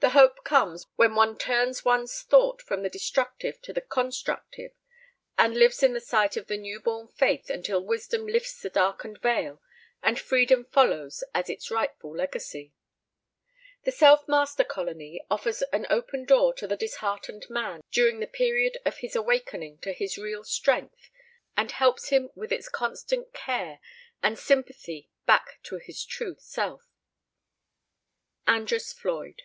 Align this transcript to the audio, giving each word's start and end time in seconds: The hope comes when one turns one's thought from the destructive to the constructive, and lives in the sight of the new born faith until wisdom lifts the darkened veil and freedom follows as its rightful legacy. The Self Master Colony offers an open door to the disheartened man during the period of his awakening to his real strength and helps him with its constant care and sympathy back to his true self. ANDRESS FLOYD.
The 0.00 0.10
hope 0.10 0.44
comes 0.44 0.86
when 0.96 1.14
one 1.14 1.38
turns 1.38 1.82
one's 1.82 2.20
thought 2.20 2.60
from 2.60 2.82
the 2.82 2.90
destructive 2.90 3.62
to 3.62 3.72
the 3.72 3.80
constructive, 3.80 4.72
and 5.38 5.56
lives 5.56 5.82
in 5.82 5.94
the 5.94 6.02
sight 6.02 6.36
of 6.36 6.48
the 6.48 6.58
new 6.58 6.80
born 6.80 7.08
faith 7.08 7.48
until 7.48 7.80
wisdom 7.82 8.26
lifts 8.26 8.60
the 8.60 8.68
darkened 8.68 9.16
veil 9.22 9.62
and 10.02 10.20
freedom 10.20 10.66
follows 10.66 11.24
as 11.34 11.48
its 11.48 11.70
rightful 11.70 12.14
legacy. 12.14 12.74
The 13.84 13.90
Self 13.90 14.28
Master 14.28 14.64
Colony 14.64 15.22
offers 15.30 15.62
an 15.72 15.86
open 15.88 16.26
door 16.26 16.52
to 16.56 16.66
the 16.66 16.76
disheartened 16.76 17.46
man 17.48 17.80
during 17.90 18.20
the 18.20 18.26
period 18.26 18.76
of 18.84 18.98
his 18.98 19.16
awakening 19.16 19.78
to 19.78 19.94
his 19.94 20.18
real 20.18 20.44
strength 20.44 21.08
and 21.56 21.70
helps 21.72 22.10
him 22.10 22.28
with 22.34 22.52
its 22.52 22.68
constant 22.68 23.32
care 23.32 23.80
and 24.22 24.38
sympathy 24.38 25.08
back 25.24 25.58
to 25.62 25.78
his 25.78 26.04
true 26.04 26.36
self. 26.38 26.82
ANDRESS 28.46 28.92
FLOYD. 28.92 29.44